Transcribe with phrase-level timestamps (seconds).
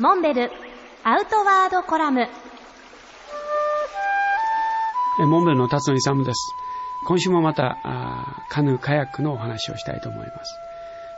[0.00, 0.50] モンベル
[1.04, 2.26] アウトワードコラム。
[5.20, 6.52] モンベルの辰野勇です。
[7.06, 7.78] 今週もまた
[8.48, 10.58] カヌーカヤックのお話をしたいと思います。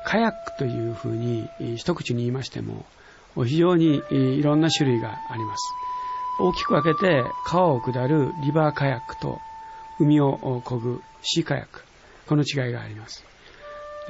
[0.05, 2.85] カヤックというふうに一口に言いましても
[3.47, 5.73] 非常にいろんな種類があります。
[6.39, 9.39] 大きく分けて川を下るリバーカヤックと
[9.99, 11.83] 海を漕ぐシーカヤック。
[12.29, 13.25] この違いがあります。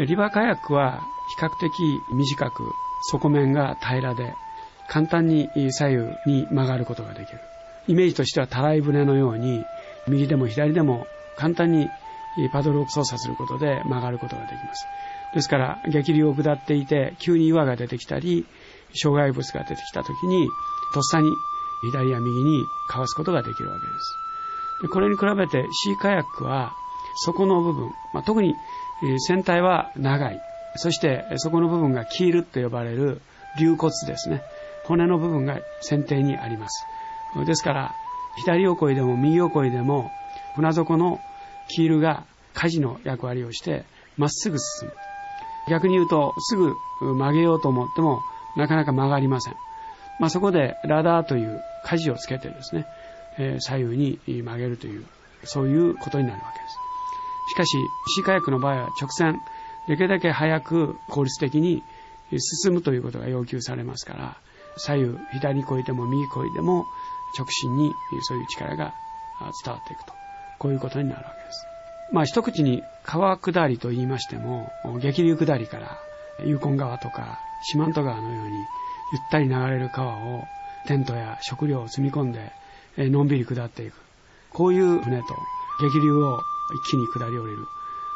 [0.00, 1.04] リバーカヤックは
[1.38, 1.72] 比較的
[2.12, 2.64] 短く
[3.02, 4.34] 底面が平らで
[4.88, 7.40] 簡単に左右に曲がることができる。
[7.88, 9.64] イメージとしてはたらい船のように
[10.08, 11.88] 右でも左でも簡単に
[12.52, 14.86] パドルを操作することで曲がることができます。
[15.34, 18.46] ですから激流を下っていて急に岩が出てきたり
[18.94, 20.48] 障害物が出てきた時に
[20.94, 21.30] とっさに
[21.82, 24.82] 左や右にかわすことができるわけです。
[24.82, 26.74] でこれに比べてシーカヤックは
[27.24, 28.54] 底の部分、まあ、特に
[29.26, 30.40] 船体は長い。
[30.76, 33.20] そしてそこの部分がキールと呼ばれる
[33.58, 34.42] 流骨ですね。
[34.86, 36.86] 骨の部分が船底にあります。
[37.44, 37.94] ですから
[38.36, 40.10] 左をこいでも右をこいでも
[40.54, 41.20] 船底の
[41.68, 42.24] キールが
[42.54, 43.84] 舵の役割をして
[44.16, 44.94] まっすぐ進む。
[45.68, 48.20] 逆に言うとすぐ曲げようと思っても
[48.56, 49.54] なかなか曲がりません、
[50.20, 52.86] まあ、そこでラダーという舵をつけてですね、
[53.38, 55.04] え、左右に曲げるという
[55.44, 56.78] そういうことになるわけです。
[57.50, 57.76] しかし
[58.16, 59.40] シーカヤックの場合は直線
[59.88, 61.82] できるだけ早く効率的に
[62.38, 64.36] 進むということが要求されますから
[64.76, 66.86] 左右左にこいでも右こいでも
[67.38, 68.94] 直進にそういう力が
[69.64, 70.12] 伝わっていくと。
[70.58, 71.66] こういうことになるわけです。
[72.12, 75.98] まあ一口に川下りと言いましても激流下りから
[76.44, 77.40] ユーコン川とか
[77.72, 78.66] 四万十川のようにゆっ
[79.30, 80.44] たり流れる川を
[80.86, 82.52] テントや食料を積み込んで
[82.96, 83.94] のんびり下っていく
[84.52, 85.34] こういう船と
[85.80, 86.40] 激流を
[86.86, 87.58] 一気に下り降りる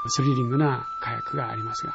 [0.09, 1.93] スリリングなカヤックがありますが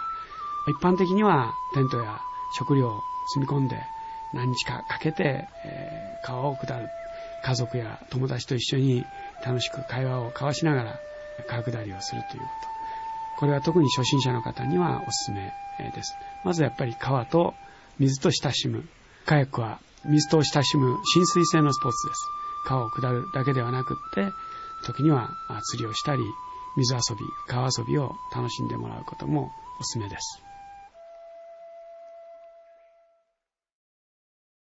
[0.68, 2.20] 一般的にはテントや
[2.58, 3.02] 食料を
[3.34, 3.78] 積み込んで
[4.34, 6.90] 何日かかけて、えー、川を下る。
[7.44, 9.06] 家族や友達と一緒に
[9.46, 11.00] 楽しく会話を交わしながら
[11.48, 13.40] 川下りをするということ。
[13.42, 15.54] これは特に初心者の方にはおすすめ
[15.92, 16.16] です。
[16.44, 17.54] まずやっぱり川と
[18.00, 18.88] 水と親しむ。
[19.26, 20.98] カヤックは水と親しむ。
[21.04, 22.28] 浸水性のスポーツです。
[22.66, 24.32] 川を下るだけではなくって
[24.84, 25.30] 時には
[25.64, 26.24] 釣りをしたり
[26.78, 30.45] 水遊び川遊びを楽しんでもらうこともおすすめです。